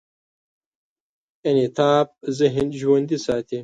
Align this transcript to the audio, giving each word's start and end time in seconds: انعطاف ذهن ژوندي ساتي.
انعطاف 1.49 2.07
ذهن 2.39 2.67
ژوندي 2.79 3.17
ساتي. 3.25 3.57